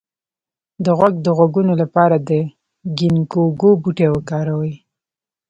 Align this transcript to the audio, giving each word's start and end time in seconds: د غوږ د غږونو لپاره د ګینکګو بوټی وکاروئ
د 0.83 0.85
غوږ 0.97 1.13
د 1.25 1.27
غږونو 1.37 1.73
لپاره 1.81 2.15
د 2.29 2.29
ګینکګو 2.97 3.69
بوټی 3.81 4.07
وکاروئ 4.11 4.73